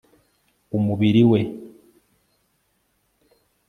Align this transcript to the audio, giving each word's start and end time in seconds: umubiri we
umubiri 0.77 1.21
we 1.31 1.39